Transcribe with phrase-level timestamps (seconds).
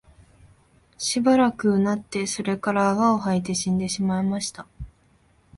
[0.97, 4.65] しばらく吠って、それから泡を吐いて死んでしまいました